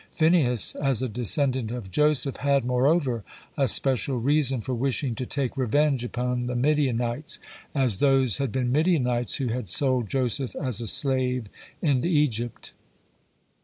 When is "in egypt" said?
11.83-12.73